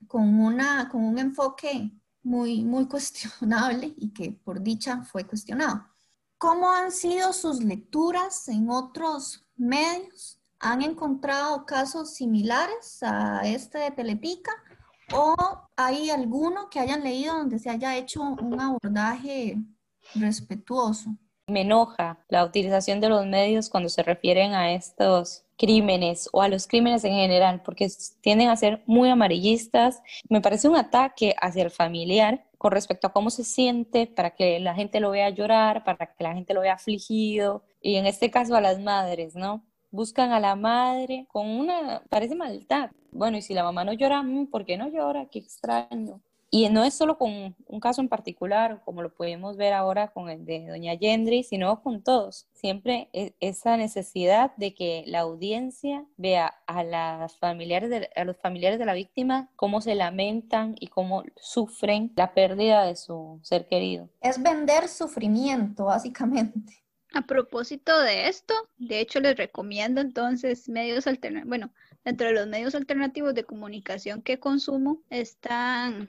[0.05, 1.91] con, una, con un enfoque
[2.21, 5.87] muy, muy cuestionable y que por dicha fue cuestionado.
[6.39, 10.39] ¿Cómo han sido sus lecturas en otros medios?
[10.59, 14.51] ¿Han encontrado casos similares a este de Teletica?
[15.15, 15.35] ¿O
[15.75, 19.57] hay alguno que hayan leído donde se haya hecho un abordaje
[20.13, 21.09] respetuoso?
[21.47, 26.49] Me enoja la utilización de los medios cuando se refieren a estos crímenes o a
[26.49, 27.87] los crímenes en general, porque
[28.21, 30.03] tienden a ser muy amarillistas.
[30.29, 34.59] Me parece un ataque hacia el familiar con respecto a cómo se siente, para que
[34.59, 38.31] la gente lo vea llorar, para que la gente lo vea afligido, y en este
[38.31, 39.63] caso a las madres, ¿no?
[39.91, 42.91] buscan a la madre con una, parece maldad.
[43.11, 45.27] Bueno, y si la mamá no llora, mm, ¿por qué no llora?
[45.27, 46.21] Qué extraño.
[46.49, 50.29] Y no es solo con un caso en particular, como lo podemos ver ahora con
[50.29, 52.47] el de doña Yendri, sino con todos.
[52.53, 58.37] Siempre e, esa necesidad de que la audiencia vea a, las familiares de, a los
[58.37, 63.67] familiares de la víctima cómo se lamentan y cómo sufren la pérdida de su ser
[63.67, 64.09] querido.
[64.21, 66.83] Es vender sufrimiento, básicamente.
[67.13, 71.71] A propósito de esto, de hecho les recomiendo entonces medios alternativos, bueno,
[72.07, 76.07] dentro de los medios alternativos de comunicación que consumo están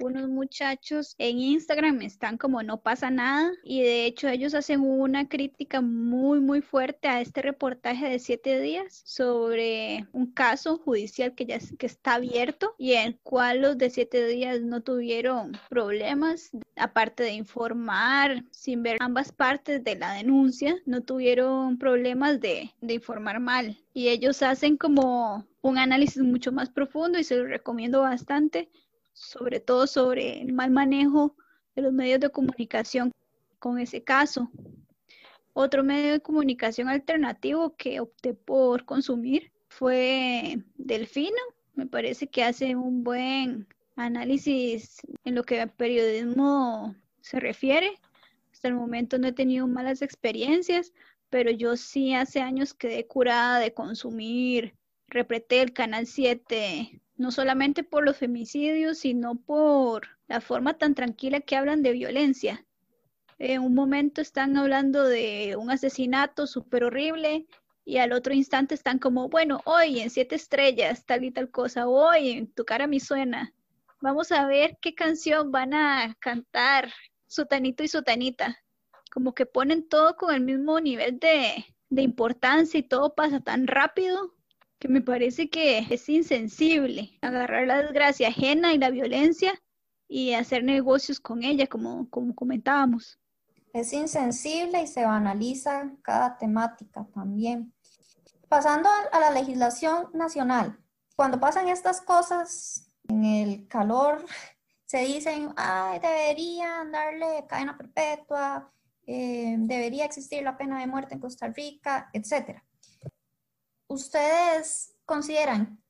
[0.00, 5.28] unos muchachos en Instagram, están como no pasa nada y de hecho ellos hacen una
[5.28, 11.46] crítica muy muy fuerte a este reportaje de siete días sobre un caso judicial que
[11.46, 16.50] ya que está abierto y en el cual los de siete días no tuvieron problemas
[16.76, 22.94] aparte de informar sin ver ambas partes de la denuncia, no tuvieron problemas de, de
[22.94, 23.78] informar mal.
[23.92, 28.68] Y ellos hacen como un análisis mucho más profundo y se lo recomiendo bastante,
[29.16, 31.34] sobre todo sobre el mal manejo
[31.74, 33.10] de los medios de comunicación
[33.58, 34.50] con ese caso.
[35.54, 41.40] Otro medio de comunicación alternativo que opté por consumir fue Delfino.
[41.74, 47.98] Me parece que hace un buen análisis en lo que a periodismo se refiere.
[48.52, 50.92] Hasta el momento no he tenido malas experiencias,
[51.30, 54.74] pero yo sí hace años quedé curada de consumir
[55.08, 61.40] repreté el Canal 7, no solamente por los femicidios, sino por la forma tan tranquila
[61.40, 62.64] que hablan de violencia.
[63.38, 67.46] En un momento están hablando de un asesinato súper horrible
[67.84, 71.88] y al otro instante están como, bueno, hoy en siete estrellas, tal y tal cosa,
[71.88, 73.52] hoy en tu cara me suena.
[74.00, 76.92] Vamos a ver qué canción van a cantar
[77.26, 78.56] Sutanito y Sutanita
[79.16, 81.64] como que ponen todo con el mismo nivel de,
[82.02, 84.34] importancia y todo pasa tan rápido
[84.78, 89.54] que me parece que es insensible agarrar la desgracia ajena y la violencia
[90.08, 93.18] y hacer negocios con ella, como, como comentábamos.
[93.72, 97.72] Es insensible y se banaliza cada temática también.
[98.48, 100.78] Pasando a la legislación nacional,
[101.16, 104.24] cuando pasan estas cosas en el calor
[104.84, 108.70] se dicen, ay, deberían darle cadena perpetua,
[109.06, 112.62] eh, debería existir la pena de muerte en Costa Rica, etc.
[113.88, 115.82] ¿Ustedes consideran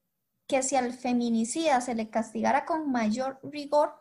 [0.47, 3.95] que si al feminicida se le castigara con mayor rigor,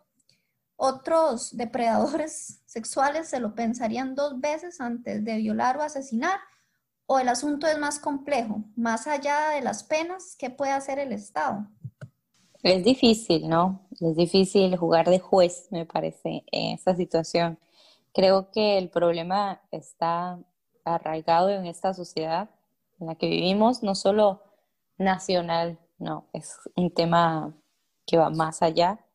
[0.75, 6.39] otros depredadores sexuales se lo pensarían dos veces antes de violar o asesinar?
[7.07, 8.63] ¿O el asunto es más complejo?
[8.75, 11.67] Más allá de las penas, ¿qué puede hacer el Estado?
[12.63, 13.87] Es difícil, ¿no?
[14.01, 17.59] Es difícil jugar de juez, me parece, en esta situación.
[18.11, 20.39] Creo que el problema está
[20.83, 22.49] arraigado en esta sociedad
[22.99, 24.41] en la que vivimos, no solo
[24.97, 27.53] nacional, no, es un tema
[28.05, 29.05] que va más allá,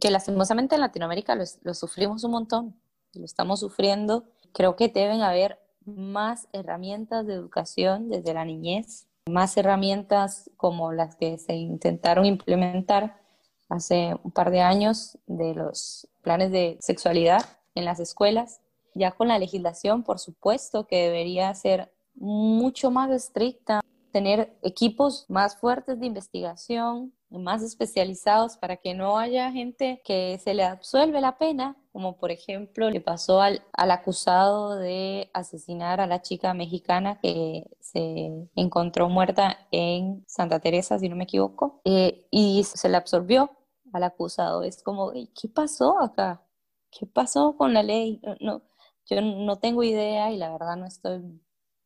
[0.00, 2.80] que lastimosamente en Latinoamérica lo, lo sufrimos un montón,
[3.14, 4.24] lo estamos sufriendo.
[4.52, 11.16] Creo que deben haber más herramientas de educación desde la niñez más herramientas como las
[11.16, 13.20] que se intentaron implementar
[13.68, 17.42] hace un par de años de los planes de sexualidad
[17.74, 18.60] en las escuelas,
[18.94, 23.80] ya con la legislación, por supuesto, que debería ser mucho más estricta,
[24.12, 30.54] tener equipos más fuertes de investigación, más especializados para que no haya gente que se
[30.54, 36.20] le absuelve la pena, como por ejemplo le pasó al, acusado de asesinar a la
[36.22, 42.64] chica mexicana que se encontró muerta en Santa Teresa, si no me equivoco, eh, y
[42.64, 43.50] se le absorbió
[43.92, 44.62] al acusado.
[44.62, 46.42] Es como, ¿qué pasó acá?
[46.90, 48.20] ¿Qué pasó con la ley?
[48.40, 48.62] No,
[49.06, 51.40] yo no tengo idea y la verdad no estoy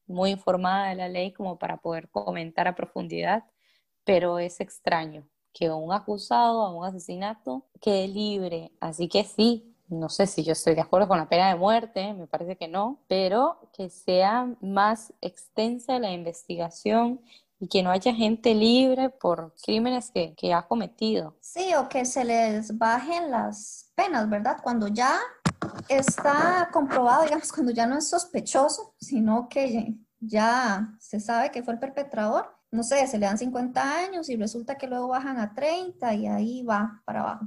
[0.06, 3.44] muy informada de la ley como para poder comentar a profundidad,
[4.04, 8.72] pero es extraño que un acusado a un asesinato quede libre.
[8.78, 12.12] Así que sí, no sé si yo estoy de acuerdo con la pena de muerte,
[12.12, 17.20] me parece que no, pero que sea más extensa la investigación
[17.58, 21.36] y que no haya gente libre por crímenes que, que ha cometido.
[21.40, 24.58] Sí, o que se les bajen las penas, ¿verdad?
[24.62, 25.18] Cuando ya
[25.88, 31.74] está comprobado, digamos, cuando ya no es sospechoso, sino que ya se sabe que fue
[31.74, 35.54] el perpetrador, no sé, se le dan 50 años y resulta que luego bajan a
[35.54, 37.46] 30 y ahí va para abajo.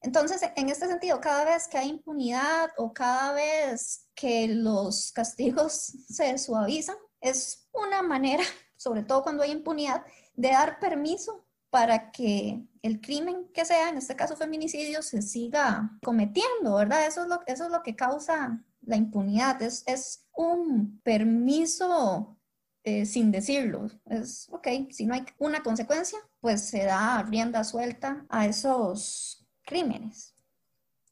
[0.00, 5.72] Entonces, en este sentido, cada vez que hay impunidad o cada vez que los castigos
[6.08, 8.44] se suavizan, es una manera,
[8.76, 11.43] sobre todo cuando hay impunidad, de dar permiso
[11.74, 17.04] para que el crimen que sea, en este caso feminicidio, se siga cometiendo, ¿verdad?
[17.04, 22.38] Eso es lo, eso es lo que causa la impunidad, es, un permiso
[22.84, 23.88] eh, sin decirlo.
[24.06, 30.33] Es, ok, si no hay una consecuencia, pues se da rienda suelta a esos crímenes.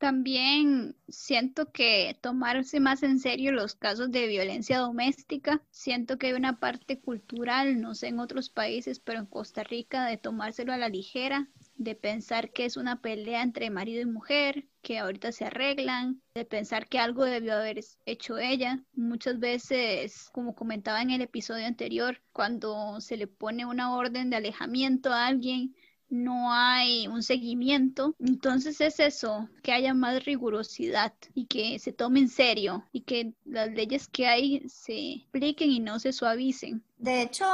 [0.03, 6.33] También siento que tomarse más en serio los casos de violencia doméstica, siento que hay
[6.33, 10.77] una parte cultural, no sé en otros países, pero en Costa Rica, de tomárselo a
[10.77, 15.45] la ligera, de pensar que es una pelea entre marido y mujer, que ahorita se
[15.45, 18.83] arreglan, de pensar que algo debió haber hecho ella.
[18.95, 24.37] Muchas veces, como comentaba en el episodio anterior, cuando se le pone una orden de
[24.37, 25.77] alejamiento a alguien,
[26.13, 28.15] no hay un seguimiento.
[28.21, 33.33] Entonces es eso, que haya más rigurosidad y que se tome en serio y que
[33.45, 36.85] las leyes que hay se apliquen y no se suavicen.
[36.99, 37.47] De hecho,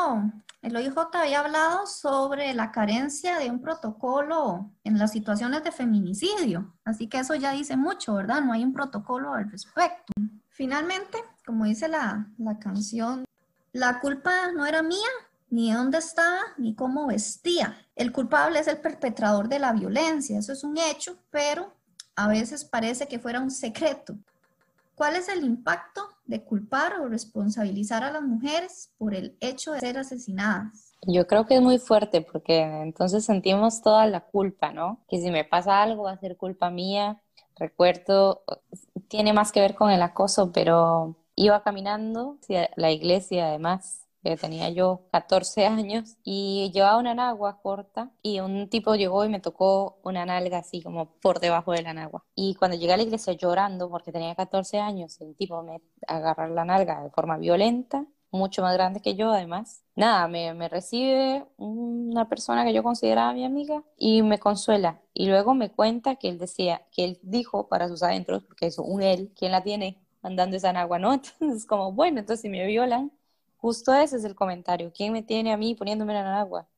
[0.60, 6.74] el OIJ había hablado sobre la carencia de un protocolo en las situaciones de feminicidio,
[6.84, 8.42] así que eso ya dice mucho, ¿verdad?
[8.42, 10.12] No hay un protocolo al respecto.
[10.48, 13.24] Finalmente, como dice la, la canción,
[13.72, 15.08] la culpa no era mía,
[15.50, 17.76] ni dónde estaba, ni cómo vestía.
[17.98, 21.72] El culpable es el perpetrador de la violencia, eso es un hecho, pero
[22.14, 24.14] a veces parece que fuera un secreto.
[24.94, 29.80] ¿Cuál es el impacto de culpar o responsabilizar a las mujeres por el hecho de
[29.80, 30.94] ser asesinadas?
[31.08, 35.00] Yo creo que es muy fuerte porque entonces sentimos toda la culpa, ¿no?
[35.08, 37.20] Que si me pasa algo va a ser culpa mía.
[37.56, 38.44] Recuerdo,
[39.08, 44.70] tiene más que ver con el acoso, pero iba caminando hacia la iglesia además tenía
[44.70, 49.98] yo 14 años y llevaba una nagua corta y un tipo llegó y me tocó
[50.02, 52.24] una nalga así como por debajo de la nagua.
[52.34, 56.48] Y cuando llegué a la iglesia llorando porque tenía 14 años, el tipo me agarró
[56.48, 59.82] la nalga de forma violenta, mucho más grande que yo además.
[59.96, 65.00] Nada, me, me recibe una persona que yo consideraba mi amiga y me consuela.
[65.14, 68.78] Y luego me cuenta que él decía, que él dijo para sus adentros, porque es
[68.78, 70.02] un él, ¿quién la tiene?
[70.22, 71.12] andando esa nagua, ¿no?
[71.40, 73.12] Entonces, como, bueno, entonces si me violan,
[73.58, 74.92] Justo ese es el comentario.
[74.94, 76.68] ¿Quién me tiene a mí poniéndome en el agua?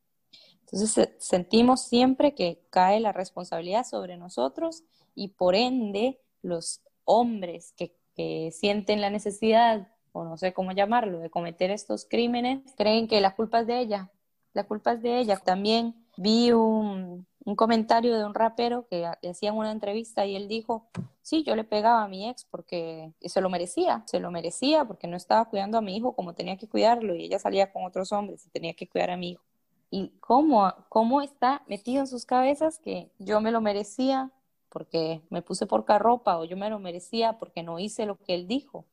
[0.61, 7.95] Entonces sentimos siempre que cae la responsabilidad sobre nosotros y por ende los hombres que,
[8.53, 13.35] sienten la necesidad, o no sé cómo llamarlo, de cometer estos crímenes, creen que la
[13.35, 14.11] culpa es de ella.
[14.53, 15.39] La culpa es de ella.
[15.39, 20.91] También vi un, un comentario de un rapero que hacían una entrevista y él dijo,
[21.31, 25.07] sí, yo le pegaba a mi ex porque se lo merecía, se lo merecía porque
[25.07, 28.11] no estaba cuidando a mi hijo como tenía que cuidarlo y ella salía con otros
[28.11, 29.45] hombres y tenía que cuidar a mi hijo.
[29.91, 34.33] ¿Y cómo, cómo está metido en sus cabezas que yo me lo merecía
[34.71, 38.35] porque me puse por ropa o yo me lo merecía porque no hice lo que
[38.35, 38.85] él dijo?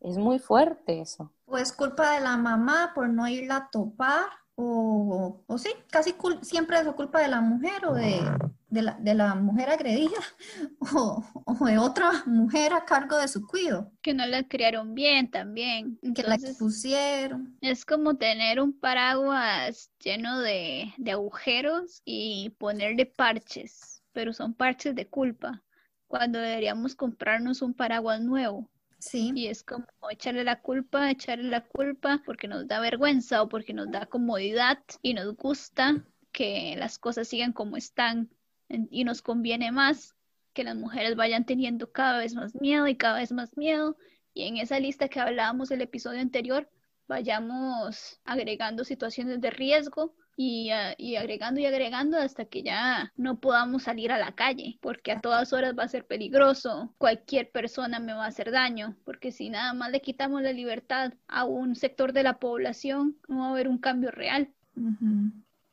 [0.00, 1.30] Es muy fuerte eso.
[1.46, 4.26] O es culpa de la mamá por no irla a topar
[4.62, 8.20] o, o sí, casi siempre es culpa de la mujer o de,
[8.68, 10.18] de, la, de la, mujer agredida
[10.94, 13.90] o, o, de otra mujer a cargo de su cuido.
[14.02, 15.98] Que no la criaron bien también.
[16.14, 17.56] que la expusieron.
[17.62, 24.94] Es como tener un paraguas lleno de, de agujeros y ponerle parches, pero son parches
[24.94, 25.62] de culpa,
[26.06, 28.68] cuando deberíamos comprarnos un paraguas nuevo
[29.00, 29.32] Sí.
[29.34, 33.72] Y es como echarle la culpa, echarle la culpa porque nos da vergüenza o porque
[33.72, 38.30] nos da comodidad y nos gusta que las cosas sigan como están
[38.68, 40.14] y nos conviene más
[40.52, 43.96] que las mujeres vayan teniendo cada vez más miedo y cada vez más miedo.
[44.34, 46.68] Y en esa lista que hablábamos del episodio anterior,
[47.08, 53.82] vayamos agregando situaciones de riesgo Ah, y, agregando y agregando hasta que ya no podamos
[53.82, 58.14] salir a la calle, porque a todas horas va a ser peligroso, cualquier persona me
[58.14, 62.14] va a hacer daño, porque si nada más le quitamos la libertad a un sector
[62.14, 64.50] de la población, no va a haber un cambio real.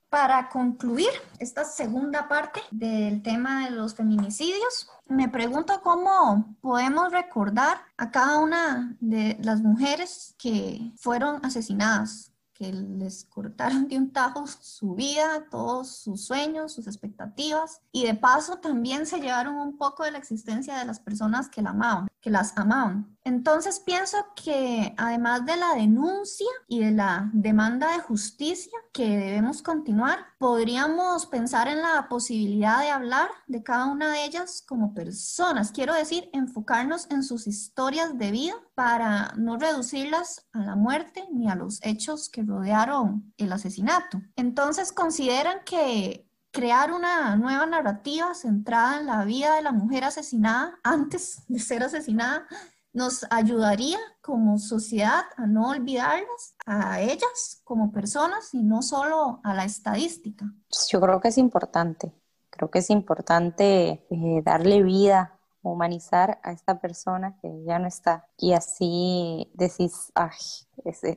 [0.09, 7.77] Para concluir esta segunda parte del tema de los feminicidios, me pregunto cómo podemos recordar
[7.95, 14.45] a cada una de las mujeres que fueron asesinadas que les cortaron de un tajo
[14.47, 20.03] su vida, todos sus sueños, sus expectativas y de paso también se llevaron un poco
[20.03, 23.16] de la existencia de las personas que la amaban, que las amaban.
[23.27, 29.61] Entonces pienso que además de la denuncia y de la demanda de justicia que debemos
[29.61, 35.73] continuar, podríamos pensar en la posibilidad de hablar de cada una de ellas como personas,
[35.73, 41.49] quiero decir, enfocarnos en sus historias de vida para no reducirlas a la muerte ni
[41.49, 44.21] a los hechos que rodearon el asesinato.
[44.37, 50.79] Entonces consideran que crear una nueva narrativa centrada en la vida de la mujer asesinada
[50.81, 52.47] antes de ser asesinada
[52.93, 59.53] nos ayudaría como sociedad a no olvidarlas a ellas como personas y no solo a
[59.53, 60.45] la estadística.
[60.89, 62.11] Yo creo que es importante,
[62.49, 68.27] creo que es importante eh, darle vida, humanizar a esta persona que ya no está
[68.37, 70.37] y así decís, ay,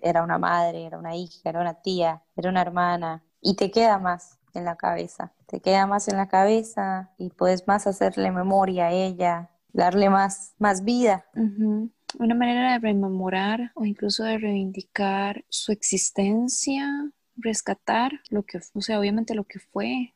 [0.03, 3.99] era una madre, era una hija, era una tía, era una hermana y te queda
[3.99, 8.87] más en la cabeza, te queda más en la cabeza y puedes más hacerle memoria
[8.87, 11.27] a ella, darle más, más vida.
[11.35, 16.89] Una manera de rememorar o incluso de reivindicar su existencia,
[17.37, 20.15] rescatar lo que, o sea, obviamente lo que fue,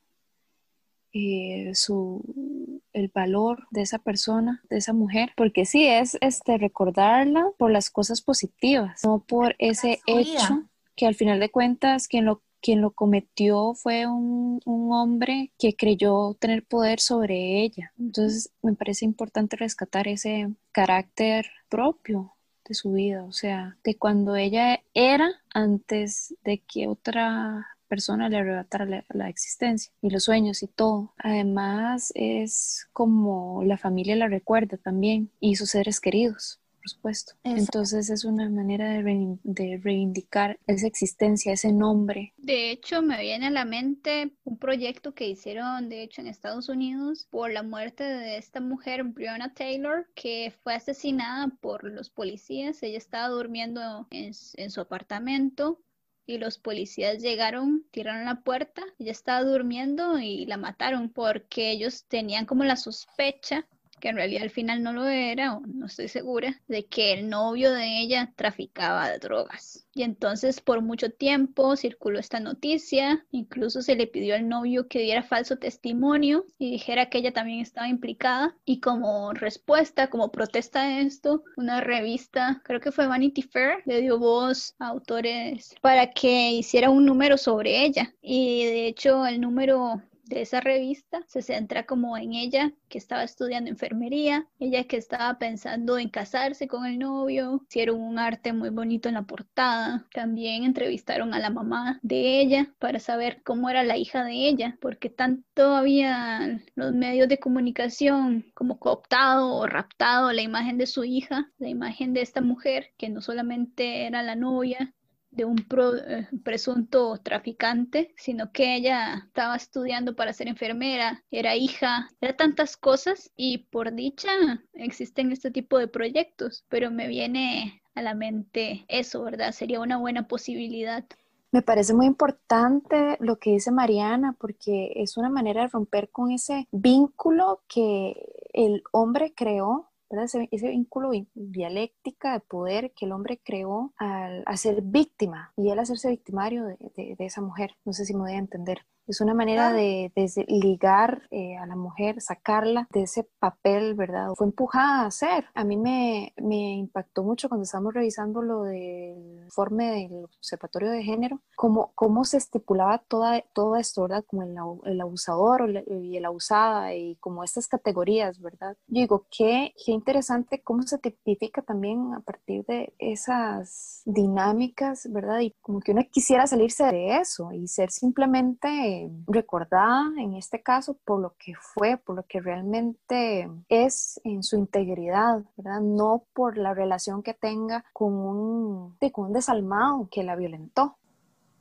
[1.12, 7.46] eh, su, el valor de esa persona, de esa mujer, porque sí es este recordarla
[7.57, 12.42] por las cosas positivas, no por ese hecho que al final de cuentas quien lo
[12.65, 17.93] quien lo cometió fue un, hombre que creyó tener poder sobre ella.
[17.99, 22.35] Entonces me parece importante rescatar ese carácter propio
[22.67, 28.39] de su vida, o sea, de cuando ella era antes de que otra persona le
[28.39, 31.12] arrebatara la, la, existencia y los sueños y todo.
[31.19, 37.32] Además es como la familia la recuerda también y sus seres queridos por supuesto.
[37.45, 42.35] Entonces es una manera de, de, reivindicar esa existencia, ese nombre.
[42.37, 46.68] De hecho, me viene a la mente un proyecto que hicieron, de hecho, en Estados
[46.68, 52.82] Unidos por la muerte de esta mujer, Breonna Taylor, que fue asesinada por los policías.
[52.82, 55.80] Ella estaba durmiendo en, en su apartamento
[56.26, 62.05] y los policías llegaron, tiraron la puerta, ella estaba durmiendo y la mataron porque ellos
[62.09, 63.66] tenían como la sospecha
[64.01, 67.28] que en realidad al final no lo era, o no estoy segura, de que el
[67.28, 69.86] novio de ella traficaba de drogas.
[69.95, 75.01] Y entonces por mucho tiempo circuló esta noticia, incluso se le pidió al novio que
[75.01, 78.57] diera falso testimonio y dijera que ella también estaba implicada.
[78.64, 84.01] Y como respuesta, como protesta a esto, una revista, creo que fue Vanity Fair, le
[84.01, 88.12] dio voz a autores para que hiciera un número sobre ella.
[88.20, 93.25] Y de hecho el número de esa revista se centra como en ella que estaba
[93.25, 98.70] estudiando enfermería, ella que estaba pensando en casarse con el novio, hicieron un arte muy
[98.70, 103.85] bonito en la portada, también entrevistaron a la mamá de ella para saber cómo era
[103.85, 110.33] la hija de ella, porque tanto había los medios de comunicación como cooptado o raptado
[110.33, 114.37] la imagen de su hija, la imagen de esta mujer que no solamente era la
[114.37, 114.95] novia,
[115.35, 121.57] de un pro- eh, presunto traficante, sino que ella estaba estudiando para ser enfermera, era
[121.57, 124.30] hija, era tantas cosas y por dicha
[124.72, 129.53] existen este tipo de proyectos, pero me viene a la mente eso, ¿verdad?
[129.53, 131.05] Sería una buena posibilidad.
[131.53, 136.32] Me parece muy importante lo que dice Mariana, porque es una manera de romper con
[136.32, 138.14] ese vínculo que
[138.53, 140.24] el hombre creó, ¿verdad?
[140.26, 145.70] Ese, ese vínculo dialéctica de poder que el hombre creó al, a ser víctima y
[145.70, 147.72] él hacerse victimario de, de- de esa mujer.
[147.84, 148.78] No sé si me voy a entender.
[149.07, 154.28] Es una manera de, de ligar eh, a la mujer, sacarla de ese papel, ¿verdad?
[154.34, 155.44] Fue empujada a hacer.
[155.55, 161.02] A mí me, me impactó mucho cuando estábamos revisando lo del informe del Observatorio de
[161.02, 164.24] Género, cómo, cómo se estipulaba toda, todo esto, ¿verdad?
[164.26, 164.57] Como el,
[164.92, 168.76] el abusador y el abusada y como estas categorías, ¿verdad?
[168.86, 175.40] Yo digo, qué, qué interesante cómo se tipifica también a partir de esas dinámicas, ¿verdad?
[175.40, 178.93] Y como que uno quisiera salirse de eso y ser simplemente
[179.26, 184.57] recordada en este caso por lo que fue, por lo que realmente es en su
[184.57, 185.80] integridad, ¿verdad?
[185.80, 190.97] No por la relación que tenga con un, con un desalmado que la violentó.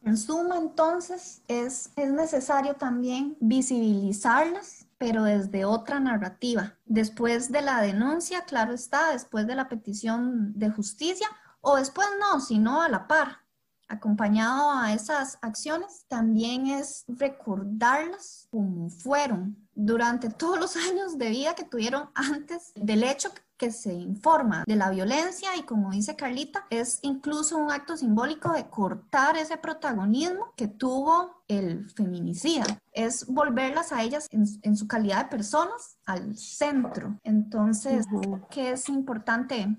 [0.03, 6.73] En suma, entonces, es, es necesario también visibilizarlas, pero desde otra narrativa.
[6.85, 11.27] Después de la denuncia, claro está, después de la petición de justicia,
[11.61, 13.42] o después no, sino a la par.
[13.93, 21.55] Acompañado a esas acciones, también es recordarlas como fueron durante todos los años de vida
[21.55, 26.65] que tuvieron antes del hecho que se informa de la violencia y como dice Carlita,
[26.69, 32.65] es incluso un acto simbólico de cortar ese protagonismo que tuvo el feminicida.
[32.91, 37.19] Es volverlas a ellas en, en su calidad de personas al centro.
[37.23, 38.41] Entonces, Ujú.
[38.49, 39.77] que es importante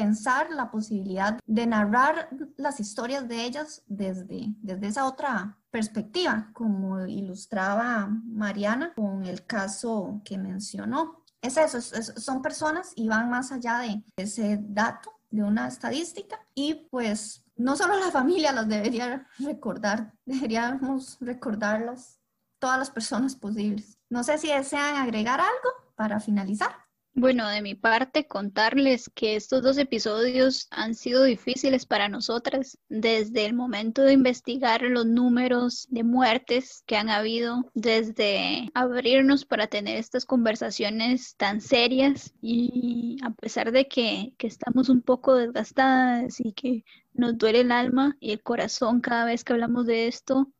[0.00, 7.06] pensar la posibilidad de narrar las historias de ellas desde, desde esa otra perspectiva, como
[7.06, 11.22] ilustraba Mariana con el caso que mencionó.
[11.40, 15.66] Es eso, es- es- son personas y van más allá de ese dato, de una
[15.68, 22.18] estadística, y pues no solo la familia las debería recordar, deberíamos recordarlas
[22.58, 23.98] todas las personas posibles.
[24.08, 26.70] No sé si desean agregar algo para finalizar.
[27.18, 33.46] Bueno, de mi parte, contarles que estos dos episodios han sido difíciles para nosotras desde
[33.46, 39.96] el momento de investigar los números de muertes que han habido, desde abrirnos para tener
[39.96, 46.52] estas conversaciones tan serias y a pesar de que, que estamos un poco desgastadas y
[46.52, 50.52] que nos duele el alma y el corazón cada vez que hablamos de esto,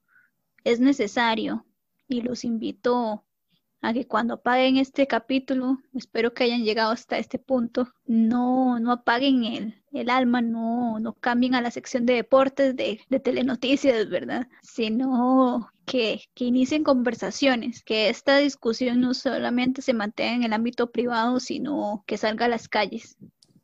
[0.64, 1.66] es necesario
[2.08, 3.25] y los invito
[3.80, 8.92] a que cuando apaguen este capítulo, espero que hayan llegado hasta este punto, no, no
[8.92, 14.08] apaguen el, el alma, no, no cambien a la sección de deportes de, de telenoticias,
[14.08, 14.48] ¿verdad?
[14.62, 20.90] Sino que, que inicien conversaciones, que esta discusión no solamente se mantenga en el ámbito
[20.90, 23.16] privado, sino que salga a las calles.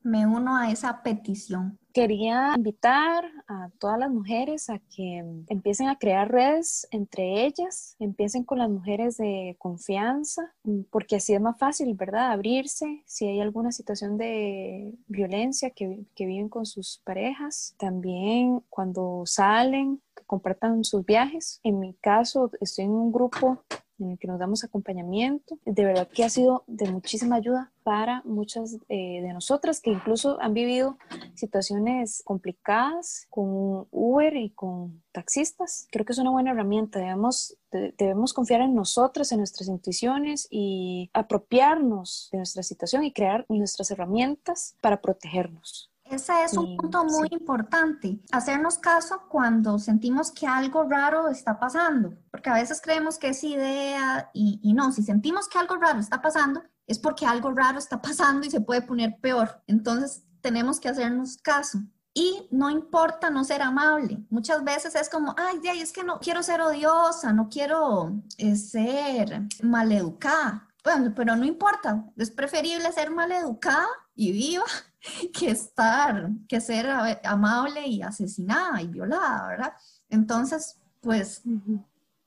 [0.03, 1.79] Me uno a esa petición.
[1.93, 8.45] Quería invitar a todas las mujeres a que empiecen a crear redes entre ellas, empiecen
[8.45, 12.33] con las mujeres de confianza, mm, porque así es más fácil, ¿verdad?
[12.33, 17.75] Abrirse si hay alguna situación de violencia que, que viven con sus parejas.
[17.79, 21.61] También cuando salen, que compartan sus viajes.
[21.63, 23.63] En mi caso, estoy en un grupo
[24.03, 25.59] en el que nos damos acompañamiento.
[25.65, 30.41] De verdad que ha sido de muchísima ayuda para muchas eh, de nosotras que incluso
[30.41, 30.97] han vivido
[31.35, 35.89] situaciones complicadas con Uber y con taxistas.
[35.91, 36.99] Creo que es una buena herramienta.
[37.01, 43.13] Debemos, de- debemos confiar en nosotras, en nuestras intuiciones y apropiarnos de nuestra situación y
[43.13, 45.91] crear nuestras herramientas para protegernos.
[46.13, 47.35] Ese es un punto muy sí.
[47.35, 53.29] importante, hacernos caso cuando sentimos que algo raro está pasando, porque a veces creemos que
[53.29, 57.51] es idea y, y no, si sentimos que algo raro está pasando, es porque algo
[57.53, 59.63] raro está pasando y se puede poner peor.
[59.67, 61.79] Entonces tenemos que hacernos caso.
[62.15, 64.23] Y no importa no ser amable.
[64.29, 68.13] Muchas veces es como, ay, de ahí es que no quiero ser odiosa, no quiero
[68.37, 70.69] eh, ser maleducada.
[70.85, 74.65] Bueno, pero no importa, es preferible ser maleducada y viva
[75.39, 76.89] que estar, que ser
[77.25, 79.73] amable y asesinada y violada, ¿verdad?
[80.09, 81.43] Entonces, pues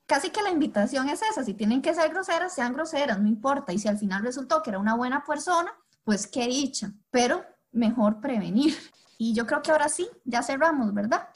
[0.05, 3.73] casi que la invitación es esa, si tienen que ser groseras, sean groseras, no importa.
[3.73, 5.71] Y si al final resultó que era una buena persona,
[6.03, 8.75] pues qué dicha, pero mejor prevenir.
[9.17, 11.29] Y yo creo que ahora sí, ya cerramos, ¿verdad?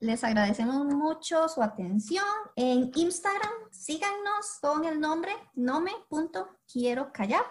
[0.00, 2.26] Les agradecemos mucho su atención.
[2.56, 7.46] En Instagram, síganos con el nombre nome.quiero callar.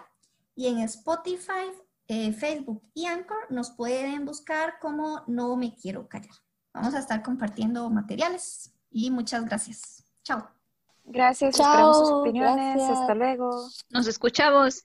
[0.54, 1.72] Y en Spotify,
[2.08, 6.34] eh, Facebook y Anchor nos pueden buscar como No Me Quiero Callar.
[6.74, 10.04] Vamos a estar compartiendo materiales y muchas gracias.
[10.22, 10.48] Chao.
[11.04, 12.76] Gracias, Chao, esperamos sus opiniones.
[12.76, 12.98] gracias.
[12.98, 13.68] Hasta luego.
[13.90, 14.84] Nos escuchamos.